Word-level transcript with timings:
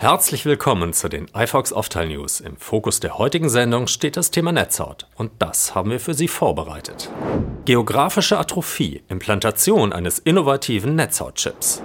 Herzlich 0.00 0.44
willkommen 0.44 0.92
zu 0.92 1.08
den 1.08 1.26
iFox 1.34 1.72
Oftal 1.72 2.06
News. 2.06 2.38
Im 2.38 2.56
Fokus 2.56 3.00
der 3.00 3.18
heutigen 3.18 3.48
Sendung 3.48 3.88
steht 3.88 4.16
das 4.16 4.30
Thema 4.30 4.52
Netzhaut 4.52 5.08
und 5.16 5.32
das 5.40 5.74
haben 5.74 5.90
wir 5.90 5.98
für 5.98 6.14
Sie 6.14 6.28
vorbereitet. 6.28 7.10
Geografische 7.64 8.38
Atrophie, 8.38 9.02
Implantation 9.08 9.92
eines 9.92 10.20
innovativen 10.20 10.94
Netzhautchips. 10.94 11.82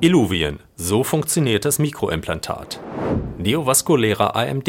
Illuvien, 0.00 0.58
so 0.74 1.04
funktioniert 1.04 1.64
das 1.64 1.78
Mikroimplantat. 1.78 2.80
Neovaskulärer 3.38 4.34
AMD, 4.34 4.68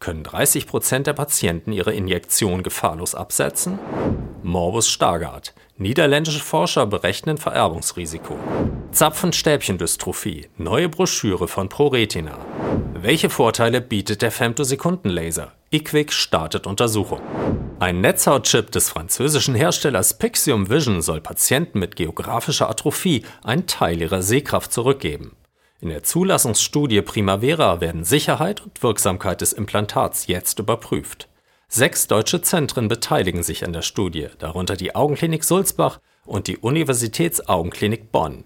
können 0.00 0.22
30% 0.22 1.04
der 1.04 1.12
Patienten 1.12 1.72
ihre 1.72 1.92
Injektion 1.92 2.62
gefahrlos 2.62 3.14
absetzen? 3.14 3.78
Morbus 4.42 4.88
Stargardt, 4.88 5.54
Niederländische 5.78 6.40
Forscher 6.40 6.86
berechnen 6.86 7.36
Vererbungsrisiko. 7.36 8.38
Zapfenstäbchendystrophie. 8.92 10.48
Neue 10.56 10.88
Broschüre 10.88 11.48
von 11.48 11.68
ProRetina. 11.68 12.38
Welche 12.94 13.28
Vorteile 13.28 13.82
bietet 13.82 14.22
der 14.22 14.30
Femtosekundenlaser? 14.30 15.52
IQWIC 15.70 16.14
startet 16.14 16.66
Untersuchung. 16.66 17.20
Ein 17.78 18.00
Netzhautchip 18.00 18.70
des 18.70 18.88
französischen 18.88 19.54
Herstellers 19.54 20.16
Pixium 20.16 20.70
Vision 20.70 21.02
soll 21.02 21.20
Patienten 21.20 21.78
mit 21.78 21.94
geografischer 21.94 22.70
Atrophie 22.70 23.26
einen 23.44 23.66
Teil 23.66 24.00
ihrer 24.00 24.22
Sehkraft 24.22 24.72
zurückgeben. 24.72 25.36
In 25.86 25.90
der 25.90 26.02
Zulassungsstudie 26.02 27.00
Primavera 27.00 27.80
werden 27.80 28.02
Sicherheit 28.02 28.60
und 28.60 28.82
Wirksamkeit 28.82 29.40
des 29.40 29.52
Implantats 29.52 30.26
jetzt 30.26 30.58
überprüft. 30.58 31.28
Sechs 31.68 32.08
deutsche 32.08 32.42
Zentren 32.42 32.88
beteiligen 32.88 33.44
sich 33.44 33.64
an 33.64 33.72
der 33.72 33.82
Studie, 33.82 34.26
darunter 34.40 34.74
die 34.74 34.96
Augenklinik 34.96 35.44
Sulzbach 35.44 36.00
und 36.24 36.48
die 36.48 36.56
Universitätsaugenklinik 36.56 38.10
Bonn. 38.10 38.42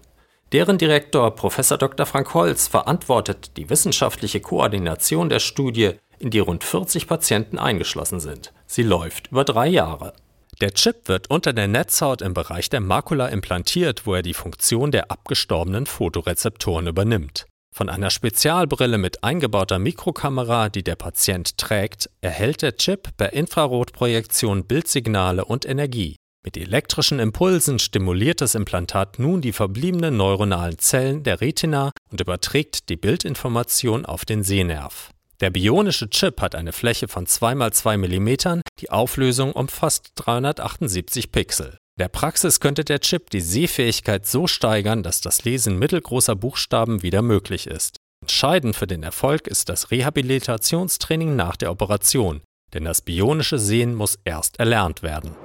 Deren 0.51 0.77
Direktor 0.77 1.31
Prof. 1.31 1.55
Dr. 1.55 2.05
Frank 2.05 2.31
Holz 2.35 2.67
verantwortet 2.67 3.57
die 3.57 3.71
wissenschaftliche 3.71 4.39
Koordination 4.39 5.27
der 5.27 5.39
Studie, 5.39 5.93
in 6.19 6.29
die 6.29 6.37
rund 6.37 6.63
40 6.63 7.07
Patienten 7.07 7.57
eingeschlossen 7.57 8.19
sind. 8.19 8.53
Sie 8.67 8.83
läuft 8.83 9.31
über 9.31 9.45
drei 9.45 9.67
Jahre. 9.67 10.13
Der 10.61 10.75
Chip 10.75 11.07
wird 11.07 11.31
unter 11.31 11.53
der 11.53 11.67
Netzhaut 11.67 12.21
im 12.21 12.35
Bereich 12.35 12.69
der 12.69 12.81
Makula 12.81 13.29
implantiert, 13.29 14.05
wo 14.05 14.13
er 14.13 14.21
die 14.21 14.35
Funktion 14.35 14.91
der 14.91 15.09
abgestorbenen 15.09 15.87
Fotorezeptoren 15.87 16.85
übernimmt. 16.85 17.47
Von 17.75 17.89
einer 17.89 18.11
Spezialbrille 18.11 18.99
mit 18.99 19.23
eingebauter 19.23 19.79
Mikrokamera, 19.79 20.69
die 20.69 20.83
der 20.83 20.95
Patient 20.95 21.57
trägt, 21.57 22.11
erhält 22.21 22.61
der 22.61 22.77
Chip 22.77 23.09
per 23.17 23.33
Infrarotprojektion 23.33 24.65
Bildsignale 24.65 25.45
und 25.45 25.65
Energie. 25.65 26.15
Mit 26.45 26.57
elektrischen 26.57 27.17
Impulsen 27.17 27.79
stimuliert 27.79 28.41
das 28.41 28.53
Implantat 28.53 29.17
nun 29.17 29.41
die 29.41 29.53
verbliebenen 29.53 30.15
neuronalen 30.15 30.77
Zellen 30.77 31.23
der 31.23 31.41
Retina 31.41 31.89
und 32.11 32.21
überträgt 32.21 32.89
die 32.89 32.97
Bildinformation 32.97 34.05
auf 34.05 34.25
den 34.25 34.43
Sehnerv. 34.43 35.09
Der 35.39 35.49
bionische 35.49 36.07
Chip 36.11 36.39
hat 36.39 36.53
eine 36.53 36.71
Fläche 36.71 37.07
von 37.07 37.25
2 37.25 37.53
x 37.65 37.79
2 37.79 37.97
mm, 37.97 38.60
die 38.81 38.89
Auflösung 38.89 39.53
umfasst 39.53 40.11
378 40.15 41.31
Pixel 41.31 41.77
der 42.01 42.07
Praxis 42.07 42.59
könnte 42.59 42.83
der 42.83 42.99
Chip 42.99 43.29
die 43.29 43.41
Sehfähigkeit 43.41 44.25
so 44.25 44.47
steigern, 44.47 45.03
dass 45.03 45.21
das 45.21 45.43
Lesen 45.43 45.77
mittelgroßer 45.77 46.35
Buchstaben 46.35 47.03
wieder 47.03 47.21
möglich 47.21 47.67
ist. 47.67 47.97
Entscheidend 48.21 48.75
für 48.75 48.87
den 48.87 49.03
Erfolg 49.03 49.47
ist 49.47 49.69
das 49.69 49.91
Rehabilitationstraining 49.91 51.35
nach 51.35 51.57
der 51.57 51.69
Operation, 51.69 52.41
denn 52.73 52.85
das 52.85 53.01
bionische 53.01 53.59
Sehen 53.59 53.93
muss 53.93 54.17
erst 54.23 54.59
erlernt 54.59 55.03
werden. 55.03 55.35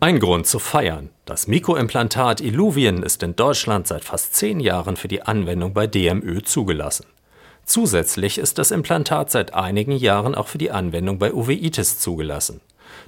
Ein 0.00 0.18
Grund 0.18 0.48
zu 0.48 0.58
feiern. 0.58 1.10
Das 1.26 1.46
Mikroimplantat 1.46 2.40
Illuvien 2.40 3.04
ist 3.04 3.22
in 3.22 3.36
Deutschland 3.36 3.86
seit 3.86 4.04
fast 4.04 4.34
zehn 4.34 4.58
Jahren 4.58 4.96
für 4.96 5.08
die 5.08 5.22
Anwendung 5.22 5.74
bei 5.74 5.86
DMÖ 5.86 6.42
zugelassen. 6.42 7.06
Zusätzlich 7.66 8.38
ist 8.38 8.58
das 8.58 8.70
Implantat 8.70 9.30
seit 9.30 9.52
einigen 9.52 9.92
Jahren 9.92 10.34
auch 10.36 10.46
für 10.46 10.56
die 10.56 10.70
Anwendung 10.70 11.18
bei 11.18 11.34
Uveitis 11.34 11.98
zugelassen. 11.98 12.60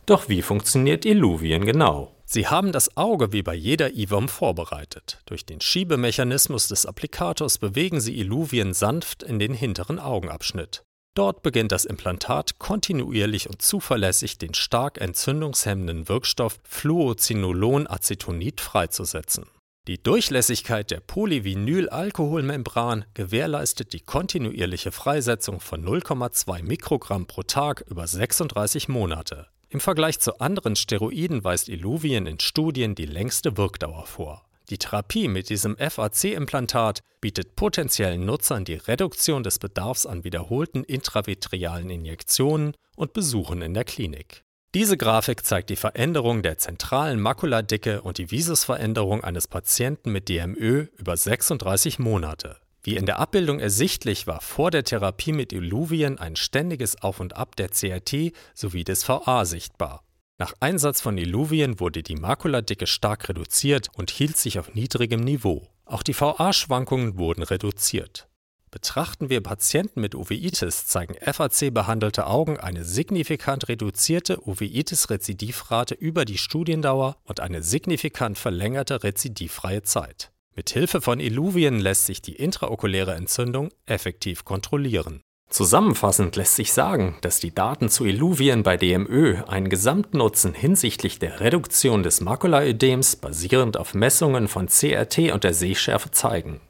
Doch 0.04 0.28
wie 0.28 0.42
funktioniert 0.42 1.04
Illuvien 1.04 1.64
genau? 1.64 2.12
Sie 2.24 2.48
haben 2.48 2.72
das 2.72 2.94
Auge 2.96 3.32
wie 3.32 3.42
bei 3.42 3.54
jeder 3.54 3.94
IWOM 3.94 4.28
vorbereitet. 4.28 5.22
Durch 5.26 5.46
den 5.46 5.60
Schiebemechanismus 5.60 6.68
des 6.68 6.84
Applikators 6.84 7.58
bewegen 7.58 8.00
Sie 8.00 8.18
Illuvien 8.18 8.74
sanft 8.74 9.22
in 9.22 9.38
den 9.38 9.54
hinteren 9.54 9.98
Augenabschnitt. 9.98 10.82
Dort 11.14 11.42
beginnt 11.42 11.72
das 11.72 11.84
Implantat 11.84 12.58
kontinuierlich 12.58 13.48
und 13.48 13.62
zuverlässig 13.62 14.38
den 14.38 14.54
stark 14.54 15.00
entzündungshemmenden 15.00 16.08
Wirkstoff 16.08 16.58
Fluocinolonacetonid 16.64 18.60
freizusetzen. 18.60 19.46
Die 19.88 20.02
Durchlässigkeit 20.02 20.90
der 20.90 21.00
Polyvinylalkoholmembran 21.00 23.06
gewährleistet 23.14 23.94
die 23.94 24.00
kontinuierliche 24.00 24.92
Freisetzung 24.92 25.60
von 25.60 25.82
0,2 25.82 26.62
Mikrogramm 26.62 27.26
pro 27.26 27.42
Tag 27.42 27.86
über 27.88 28.06
36 28.06 28.88
Monate. 28.88 29.46
Im 29.70 29.80
Vergleich 29.80 30.20
zu 30.20 30.40
anderen 30.40 30.76
Steroiden 30.76 31.42
weist 31.42 31.70
Illuvien 31.70 32.26
in 32.26 32.38
Studien 32.38 32.96
die 32.96 33.06
längste 33.06 33.56
Wirkdauer 33.56 34.04
vor. 34.04 34.44
Die 34.68 34.76
Therapie 34.76 35.26
mit 35.26 35.48
diesem 35.48 35.74
FAC-Implantat 35.78 37.00
bietet 37.22 37.56
potenziellen 37.56 38.26
Nutzern 38.26 38.66
die 38.66 38.74
Reduktion 38.74 39.42
des 39.42 39.58
Bedarfs 39.58 40.04
an 40.04 40.22
wiederholten 40.22 40.84
intravitrealen 40.84 41.88
Injektionen 41.88 42.74
und 42.94 43.14
Besuchen 43.14 43.62
in 43.62 43.72
der 43.72 43.84
Klinik. 43.84 44.44
Diese 44.74 44.98
Grafik 44.98 45.46
zeigt 45.46 45.70
die 45.70 45.76
Veränderung 45.76 46.42
der 46.42 46.58
zentralen 46.58 47.18
Makuladicke 47.18 48.02
und 48.02 48.18
die 48.18 48.30
Visusveränderung 48.30 49.24
eines 49.24 49.48
Patienten 49.48 50.12
mit 50.12 50.28
DMÖ 50.28 50.88
über 50.98 51.16
36 51.16 51.98
Monate. 51.98 52.58
Wie 52.82 52.94
in 52.96 53.06
der 53.06 53.18
Abbildung 53.18 53.60
ersichtlich 53.60 54.26
war 54.26 54.42
vor 54.42 54.70
der 54.70 54.84
Therapie 54.84 55.32
mit 55.32 55.54
Illuvien 55.54 56.18
ein 56.18 56.36
ständiges 56.36 57.00
Auf 57.02 57.18
und 57.18 57.34
Ab 57.34 57.56
der 57.56 57.70
CRT 57.70 58.32
sowie 58.52 58.84
des 58.84 59.08
VA 59.08 59.46
sichtbar. 59.46 60.04
Nach 60.36 60.52
Einsatz 60.60 61.00
von 61.00 61.16
Illuvien 61.16 61.80
wurde 61.80 62.02
die 62.02 62.16
Makuladicke 62.16 62.86
stark 62.86 63.30
reduziert 63.30 63.88
und 63.96 64.10
hielt 64.10 64.36
sich 64.36 64.58
auf 64.58 64.74
niedrigem 64.74 65.20
Niveau. 65.20 65.66
Auch 65.86 66.02
die 66.02 66.14
VA-Schwankungen 66.14 67.16
wurden 67.16 67.42
reduziert. 67.42 68.27
Betrachten 68.70 69.30
wir 69.30 69.42
Patienten 69.42 70.00
mit 70.00 70.14
Uveitis, 70.14 70.86
zeigen 70.86 71.14
FAC-behandelte 71.14 72.26
Augen 72.26 72.58
eine 72.58 72.84
signifikant 72.84 73.68
reduzierte 73.68 74.46
Uveitis-Rezidivrate 74.46 75.94
über 75.94 76.24
die 76.24 76.38
Studiendauer 76.38 77.16
und 77.24 77.40
eine 77.40 77.62
signifikant 77.62 78.38
verlängerte 78.38 79.02
rezidivfreie 79.02 79.82
Zeit. 79.82 80.30
Mit 80.54 80.70
Hilfe 80.70 81.00
von 81.00 81.20
Illuvien 81.20 81.78
lässt 81.78 82.06
sich 82.06 82.20
die 82.20 82.34
intraokuläre 82.34 83.14
Entzündung 83.14 83.70
effektiv 83.86 84.44
kontrollieren. 84.44 85.22
Zusammenfassend 85.48 86.36
lässt 86.36 86.56
sich 86.56 86.72
sagen, 86.72 87.16
dass 87.22 87.40
die 87.40 87.54
Daten 87.54 87.88
zu 87.88 88.04
Illuvien 88.04 88.64
bei 88.64 88.76
DMÖ 88.76 89.44
einen 89.46 89.70
Gesamtnutzen 89.70 90.52
hinsichtlich 90.52 91.18
der 91.18 91.40
Reduktion 91.40 92.02
des 92.02 92.20
Makulaödems 92.20 93.16
basierend 93.16 93.78
auf 93.78 93.94
Messungen 93.94 94.46
von 94.46 94.66
CRT 94.66 95.32
und 95.32 95.44
der 95.44 95.54
Sehschärfe 95.54 96.10
zeigen. 96.10 96.60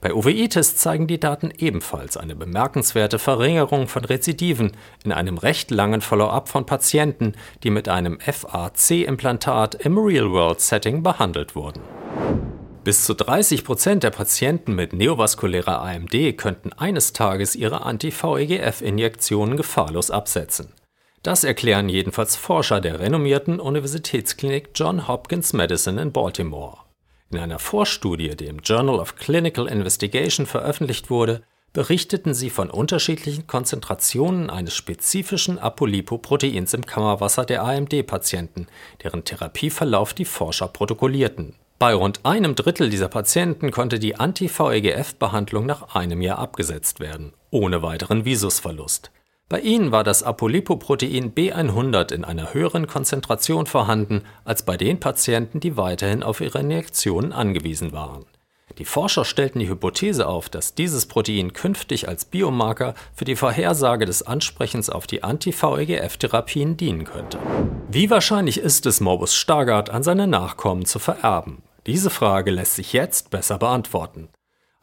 Bei 0.00 0.14
Uveitis 0.14 0.76
zeigen 0.76 1.06
die 1.06 1.20
Daten 1.20 1.52
ebenfalls 1.56 2.16
eine 2.16 2.34
bemerkenswerte 2.34 3.18
Verringerung 3.18 3.88
von 3.88 4.04
Rezidiven 4.04 4.72
in 5.04 5.12
einem 5.12 5.38
recht 5.38 5.70
langen 5.70 6.00
Follow-up 6.00 6.48
von 6.48 6.66
Patienten, 6.66 7.32
die 7.62 7.70
mit 7.70 7.88
einem 7.88 8.18
FAC-Implantat 8.20 9.74
im 9.76 9.98
Real-World-Setting 9.98 11.02
behandelt 11.02 11.54
wurden. 11.54 11.80
Bis 12.84 13.04
zu 13.04 13.14
30 13.14 13.64
Prozent 13.64 14.02
der 14.02 14.10
Patienten 14.10 14.74
mit 14.74 14.92
neovaskulärer 14.92 15.80
AMD 15.80 16.36
könnten 16.36 16.74
eines 16.74 17.14
Tages 17.14 17.56
ihre 17.56 17.82
Anti-VEGF-Injektionen 17.82 19.56
gefahrlos 19.56 20.10
absetzen. 20.10 20.74
Das 21.22 21.44
erklären 21.44 21.88
jedenfalls 21.88 22.36
Forscher 22.36 22.82
der 22.82 23.00
renommierten 23.00 23.58
Universitätsklinik 23.58 24.72
John 24.74 25.08
Hopkins 25.08 25.54
Medicine 25.54 26.02
in 26.02 26.12
Baltimore. 26.12 26.83
In 27.30 27.38
einer 27.38 27.58
Vorstudie, 27.58 28.36
die 28.36 28.46
im 28.46 28.58
Journal 28.58 29.00
of 29.00 29.16
Clinical 29.16 29.66
Investigation 29.66 30.46
veröffentlicht 30.46 31.10
wurde, 31.10 31.42
berichteten 31.72 32.32
sie 32.32 32.50
von 32.50 32.70
unterschiedlichen 32.70 33.46
Konzentrationen 33.46 34.48
eines 34.48 34.74
spezifischen 34.74 35.58
Apolipoproteins 35.58 36.72
im 36.72 36.86
Kammerwasser 36.86 37.44
der 37.44 37.64
AMD-Patienten, 37.64 38.68
deren 39.02 39.24
Therapieverlauf 39.24 40.14
die 40.14 40.24
Forscher 40.24 40.68
protokollierten. 40.68 41.56
Bei 41.80 41.92
rund 41.92 42.20
einem 42.24 42.54
Drittel 42.54 42.88
dieser 42.88 43.08
Patienten 43.08 43.72
konnte 43.72 43.98
die 43.98 44.14
Anti-VEGF-Behandlung 44.14 45.66
nach 45.66 45.94
einem 45.96 46.22
Jahr 46.22 46.38
abgesetzt 46.38 47.00
werden, 47.00 47.32
ohne 47.50 47.82
weiteren 47.82 48.24
Visusverlust. 48.24 49.10
Bei 49.54 49.60
ihnen 49.60 49.92
war 49.92 50.02
das 50.02 50.24
Apolipoprotein 50.24 51.32
B100 51.32 52.12
in 52.12 52.24
einer 52.24 52.54
höheren 52.54 52.88
Konzentration 52.88 53.66
vorhanden 53.66 54.22
als 54.44 54.64
bei 54.64 54.76
den 54.76 54.98
Patienten, 54.98 55.60
die 55.60 55.76
weiterhin 55.76 56.24
auf 56.24 56.40
ihre 56.40 56.58
Injektionen 56.58 57.32
angewiesen 57.32 57.92
waren. 57.92 58.24
Die 58.78 58.84
Forscher 58.84 59.24
stellten 59.24 59.60
die 59.60 59.68
Hypothese 59.68 60.26
auf, 60.26 60.48
dass 60.48 60.74
dieses 60.74 61.06
Protein 61.06 61.52
künftig 61.52 62.08
als 62.08 62.24
Biomarker 62.24 62.94
für 63.14 63.24
die 63.24 63.36
Vorhersage 63.36 64.06
des 64.06 64.26
Ansprechens 64.26 64.90
auf 64.90 65.06
die 65.06 65.22
Anti-VEGF-Therapien 65.22 66.76
dienen 66.76 67.04
könnte. 67.04 67.38
Wie 67.88 68.10
wahrscheinlich 68.10 68.58
ist 68.58 68.86
es, 68.86 69.00
Morbus 69.00 69.36
Stargardt 69.36 69.88
an 69.88 70.02
seine 70.02 70.26
Nachkommen 70.26 70.84
zu 70.84 70.98
vererben? 70.98 71.62
Diese 71.86 72.10
Frage 72.10 72.50
lässt 72.50 72.74
sich 72.74 72.92
jetzt 72.92 73.30
besser 73.30 73.58
beantworten. 73.58 74.30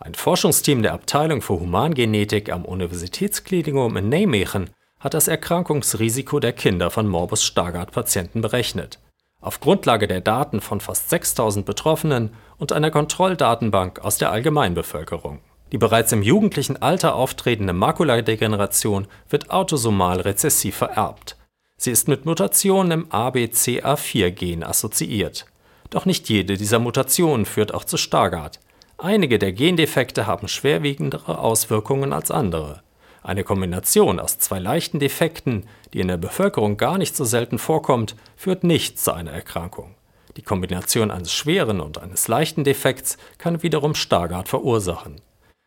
Ein 0.04 0.16
Forschungsteam 0.16 0.82
der 0.82 0.94
Abteilung 0.94 1.44
für 1.44 1.60
Humangenetik 1.60 2.52
am 2.52 2.66
Universitätsklinikum 2.66 3.98
in 3.98 4.10
Nijmegen 4.10 4.72
hat 5.00 5.14
das 5.14 5.28
Erkrankungsrisiko 5.28 6.40
der 6.40 6.54
Kinder 6.54 6.90
von 6.90 7.08
Morbus 7.08 7.44
Stargardt-Patienten 7.44 8.42
berechnet. 8.42 8.98
Auf 9.42 9.60
Grundlage 9.60 10.08
der 10.08 10.22
Daten 10.22 10.60
von 10.60 10.82
fast 10.82 11.12
6000 11.12 11.68
Betroffenen 11.68 12.32
und 12.58 12.72
einer 12.72 12.90
Kontrolldatenbank 12.90 14.00
aus 14.00 14.18
der 14.18 14.32
Allgemeinbevölkerung. 14.32 15.40
Die 15.72 15.78
bereits 15.78 16.12
im 16.12 16.24
jugendlichen 16.24 16.82
Alter 16.82 17.14
auftretende 17.14 17.74
Makuladegeneration 17.74 19.06
wird 19.30 19.52
autosomal 19.52 20.20
rezessiv 20.20 20.78
vererbt. 20.78 21.38
Sie 21.78 21.92
ist 21.92 22.08
mit 22.08 22.26
Mutationen 22.26 22.92
im 22.92 23.08
ABCA4-Gen 23.10 24.64
assoziiert. 24.64 25.46
Doch 25.92 26.08
nicht 26.08 26.28
jede 26.28 26.58
dieser 26.58 26.80
Mutationen 26.80 27.46
führt 27.46 27.72
auch 27.72 27.84
zu 27.84 27.98
Stargardt. 27.98 28.60
Einige 29.04 29.40
der 29.40 29.52
Gendefekte 29.52 30.28
haben 30.28 30.48
schwerwiegendere 30.48 31.40
Auswirkungen 31.40 32.14
als 32.14 32.30
andere. 32.30 32.84
Eine 33.24 33.44
Kombination 33.44 34.20
aus 34.20 34.38
zwei 34.38 34.60
leichten 34.60 35.00
Defekten, 35.00 35.66
die 35.92 36.02
in 36.02 36.08
der 36.08 36.18
Bevölkerung 36.18 36.78
gar 36.78 37.00
nicht 37.00 37.16
so 37.16 37.26
selten 37.26 37.58
vorkommt, 37.58 38.16
führt 38.36 38.64
nicht 38.64 39.00
zu 39.00 39.12
einer 39.12 39.32
Erkrankung. 39.32 39.96
Die 40.38 40.44
Kombination 40.44 41.10
eines 41.10 41.34
schweren 41.34 41.82
und 41.82 41.98
eines 41.98 42.28
leichten 42.28 42.64
Defekts 42.64 43.18
kann 43.40 43.64
wiederum 43.64 43.96
Stargardt 43.96 44.50
verursachen. 44.50 45.20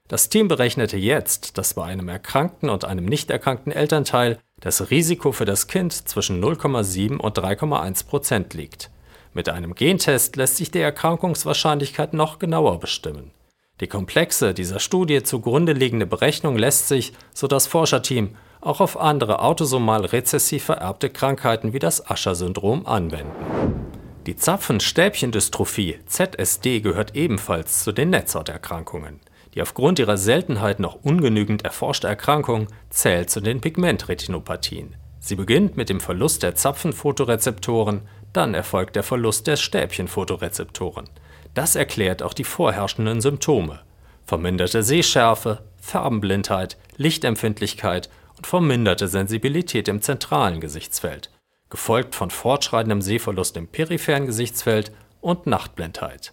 Das 0.06 0.28
Team 0.28 0.46
berechnete 0.46 0.96
jetzt, 0.96 1.58
dass 1.58 1.74
bei 1.74 1.86
einem 1.86 2.08
erkrankten 2.08 2.70
und 2.70 2.84
einem 2.84 3.04
nicht 3.04 3.32
erkrankten 3.32 3.72
Elternteil 3.72 4.38
das 4.60 4.90
Risiko 4.90 5.32
für 5.32 5.44
das 5.44 5.66
Kind 5.66 5.92
zwischen 5.92 6.40
0,7 6.40 7.16
und 7.16 7.36
3,1 7.36 8.06
Prozent 8.06 8.54
liegt. 8.54 8.90
Mit 9.34 9.48
einem 9.48 9.74
Gentest 9.74 10.36
lässt 10.36 10.56
sich 10.56 10.70
die 10.70 10.78
Erkrankungswahrscheinlichkeit 10.78 12.14
noch 12.14 12.38
genauer 12.38 12.78
bestimmen. 12.78 13.32
Die 13.80 13.88
komplexe 13.88 14.54
dieser 14.54 14.78
Studie 14.78 15.24
zugrunde 15.24 15.72
liegende 15.72 16.06
Berechnung 16.06 16.56
lässt 16.56 16.86
sich, 16.86 17.12
so 17.34 17.48
das 17.48 17.66
Forscherteam, 17.66 18.36
auch 18.60 18.80
auf 18.80 18.98
andere 18.98 19.40
autosomal 19.40 20.04
rezessiv 20.04 20.62
vererbte 20.62 21.10
Krankheiten 21.10 21.72
wie 21.72 21.80
das 21.80 22.08
Usher-Syndrom 22.08 22.86
anwenden. 22.86 23.32
Die 24.26 24.36
Zapfenstäbchendystrophie 24.36 25.98
ZSD 26.06 26.80
gehört 26.80 27.16
ebenfalls 27.16 27.82
zu 27.82 27.90
den 27.90 28.10
Netzhauterkrankungen. 28.10 29.18
Die 29.54 29.62
aufgrund 29.62 29.98
ihrer 29.98 30.16
Seltenheit 30.16 30.78
noch 30.78 30.94
ungenügend 31.02 31.64
erforschte 31.64 32.06
Erkrankung 32.06 32.68
zählt 32.88 33.30
zu 33.30 33.40
den 33.40 33.60
Pigmentretinopathien. 33.60 34.94
Sie 35.18 35.34
beginnt 35.36 35.76
mit 35.76 35.88
dem 35.88 36.00
Verlust 36.00 36.42
der 36.42 36.54
Zapfenfotorezeptoren, 36.54 38.02
dann 38.36 38.54
erfolgt 38.54 38.96
der 38.96 39.02
Verlust 39.02 39.46
der 39.46 39.56
Stäbchenfotorezeptoren. 39.56 41.08
Das 41.54 41.76
erklärt 41.76 42.22
auch 42.22 42.34
die 42.34 42.44
vorherrschenden 42.44 43.20
Symptome. 43.20 43.80
Verminderte 44.26 44.82
Sehschärfe, 44.82 45.62
Farbenblindheit, 45.80 46.76
Lichtempfindlichkeit 46.96 48.10
und 48.36 48.46
verminderte 48.46 49.08
Sensibilität 49.08 49.88
im 49.88 50.02
zentralen 50.02 50.60
Gesichtsfeld, 50.60 51.30
gefolgt 51.70 52.14
von 52.14 52.30
fortschreitendem 52.30 53.02
Sehverlust 53.02 53.56
im 53.56 53.68
peripheren 53.68 54.26
Gesichtsfeld 54.26 54.92
und 55.20 55.46
Nachtblindheit. 55.46 56.32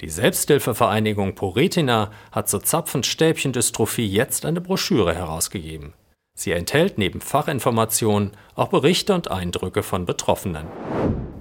Die 0.00 0.10
Selbsthilfevereinigung 0.10 1.34
ProRetina 1.34 2.10
hat 2.30 2.50
zur 2.50 2.62
Zapfenstäbchendystrophie 2.62 4.06
jetzt 4.06 4.44
eine 4.44 4.60
Broschüre 4.60 5.14
herausgegeben. 5.14 5.94
Sie 6.38 6.52
enthält 6.52 6.98
neben 6.98 7.22
Fachinformationen 7.22 8.32
auch 8.54 8.68
Berichte 8.68 9.14
und 9.14 9.30
Eindrücke 9.30 9.82
von 9.82 10.04
Betroffenen. 10.04 10.66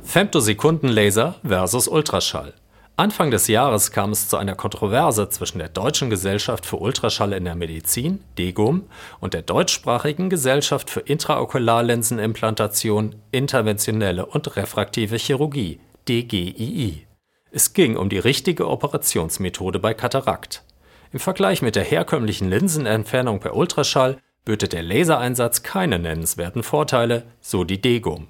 Femtosekundenlaser 0.01 1.35
versus 1.45 1.89
Ultraschall. 1.89 2.53
Anfang 2.95 3.29
des 3.29 3.49
Jahres 3.49 3.91
kam 3.91 4.11
es 4.11 4.29
zu 4.29 4.37
einer 4.37 4.55
Kontroverse 4.55 5.27
zwischen 5.27 5.59
der 5.59 5.67
Deutschen 5.67 6.09
Gesellschaft 6.09 6.65
für 6.65 6.77
Ultraschall 6.77 7.33
in 7.33 7.43
der 7.43 7.55
Medizin 7.55 8.23
(DEGUM) 8.37 8.83
und 9.19 9.33
der 9.33 9.41
Deutschsprachigen 9.41 10.29
Gesellschaft 10.29 10.89
für 10.89 11.01
Intraokularlinsenimplantation, 11.01 13.15
Interventionelle 13.31 14.25
und 14.25 14.55
refraktive 14.55 15.17
Chirurgie 15.17 15.81
(DGII). 16.07 17.05
Es 17.51 17.73
ging 17.73 17.97
um 17.97 18.07
die 18.07 18.19
richtige 18.19 18.69
Operationsmethode 18.69 19.79
bei 19.79 19.93
Katarakt. 19.93 20.63
Im 21.11 21.19
Vergleich 21.19 21.61
mit 21.61 21.75
der 21.75 21.83
herkömmlichen 21.83 22.49
Linsenentfernung 22.49 23.41
per 23.41 23.57
Ultraschall 23.57 24.21
böte 24.45 24.67
der 24.67 24.83
Lasereinsatz 24.83 25.63
keine 25.63 25.99
nennenswerten 25.99 26.63
Vorteile, 26.63 27.23
so 27.41 27.63
die 27.63 27.81
DEGUM. 27.81 28.27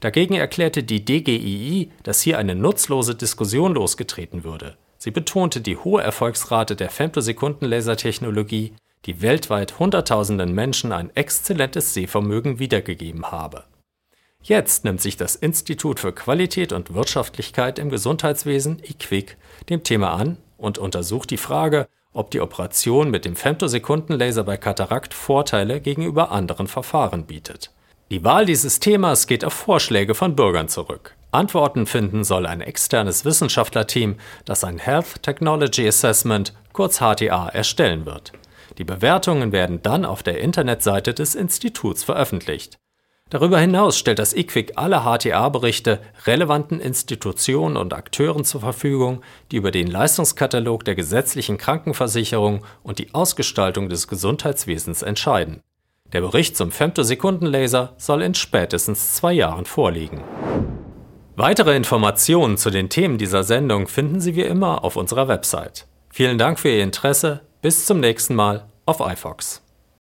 Dagegen 0.00 0.34
erklärte 0.34 0.82
die 0.82 1.04
DGII, 1.04 1.90
dass 2.02 2.20
hier 2.20 2.36
eine 2.36 2.54
nutzlose 2.54 3.14
Diskussion 3.14 3.72
losgetreten 3.72 4.44
würde. 4.44 4.76
Sie 4.98 5.10
betonte 5.10 5.60
die 5.60 5.76
hohe 5.76 6.02
Erfolgsrate 6.02 6.76
der 6.76 6.90
Femtosekundenlasertechnologie, 6.90 8.74
die 9.06 9.22
weltweit 9.22 9.78
Hunderttausenden 9.78 10.52
Menschen 10.52 10.92
ein 10.92 11.14
exzellentes 11.14 11.94
Sehvermögen 11.94 12.58
wiedergegeben 12.58 13.30
habe. 13.30 13.64
Jetzt 14.42 14.84
nimmt 14.84 15.00
sich 15.00 15.16
das 15.16 15.36
Institut 15.36 16.00
für 16.00 16.12
Qualität 16.12 16.72
und 16.72 16.92
Wirtschaftlichkeit 16.92 17.78
im 17.78 17.88
Gesundheitswesen 17.88 18.78
IQWIC 18.82 19.38
dem 19.70 19.82
Thema 19.82 20.12
an 20.14 20.36
und 20.58 20.76
untersucht 20.76 21.30
die 21.30 21.38
Frage, 21.38 21.88
ob 22.14 22.30
die 22.30 22.40
Operation 22.40 23.10
mit 23.10 23.26
dem 23.26 23.36
Femtosekundenlaser 23.36 24.44
bei 24.44 24.56
Katarakt 24.56 25.12
Vorteile 25.12 25.80
gegenüber 25.80 26.30
anderen 26.30 26.68
Verfahren 26.68 27.26
bietet. 27.26 27.70
Die 28.10 28.24
Wahl 28.24 28.46
dieses 28.46 28.80
Themas 28.80 29.26
geht 29.26 29.44
auf 29.44 29.52
Vorschläge 29.52 30.14
von 30.14 30.36
Bürgern 30.36 30.68
zurück. 30.68 31.16
Antworten 31.32 31.86
finden 31.86 32.22
soll 32.22 32.46
ein 32.46 32.60
externes 32.60 33.24
Wissenschaftlerteam, 33.24 34.16
das 34.44 34.62
ein 34.62 34.78
Health 34.78 35.22
Technology 35.22 35.86
Assessment, 35.86 36.54
kurz 36.72 36.98
HTA, 37.00 37.48
erstellen 37.48 38.06
wird. 38.06 38.32
Die 38.78 38.84
Bewertungen 38.84 39.52
werden 39.52 39.82
dann 39.82 40.04
auf 40.04 40.22
der 40.22 40.40
Internetseite 40.40 41.12
des 41.12 41.34
Instituts 41.34 42.04
veröffentlicht. 42.04 42.76
Darüber 43.30 43.58
hinaus 43.58 43.98
stellt 43.98 44.18
das 44.18 44.32
IQWIC 44.32 44.74
alle 44.76 45.02
HTA-Berichte 45.02 45.98
relevanten 46.24 46.78
Institutionen 46.78 47.76
und 47.76 47.92
Akteuren 47.92 48.44
zur 48.44 48.60
Verfügung, 48.60 49.22
die 49.50 49.56
über 49.56 49.70
den 49.70 49.88
Leistungskatalog 49.88 50.84
der 50.84 50.94
gesetzlichen 50.94 51.58
Krankenversicherung 51.58 52.64
und 52.82 52.98
die 52.98 53.12
Ausgestaltung 53.12 53.88
des 53.88 54.06
Gesundheitswesens 54.06 55.02
entscheiden. 55.02 55.62
Der 56.12 56.20
Bericht 56.20 56.56
zum 56.56 56.70
Femtosekundenlaser 56.70 57.94
soll 57.96 58.22
in 58.22 58.34
spätestens 58.34 59.14
zwei 59.14 59.32
Jahren 59.32 59.64
vorliegen. 59.64 60.22
Weitere 61.34 61.74
Informationen 61.74 62.56
zu 62.56 62.70
den 62.70 62.88
Themen 62.88 63.18
dieser 63.18 63.42
Sendung 63.42 63.88
finden 63.88 64.20
Sie 64.20 64.36
wie 64.36 64.42
immer 64.42 64.84
auf 64.84 64.94
unserer 64.94 65.26
Website. 65.26 65.88
Vielen 66.10 66.38
Dank 66.38 66.60
für 66.60 66.68
Ihr 66.68 66.84
Interesse. 66.84 67.40
Bis 67.62 67.86
zum 67.86 67.98
nächsten 67.98 68.36
Mal 68.36 68.68
auf 68.86 69.00
iFox. 69.00 69.63